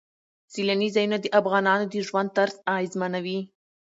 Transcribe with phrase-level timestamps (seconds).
[0.53, 3.39] سیلانی ځایونه د افغانانو د ژوند طرز اغېزمنوي.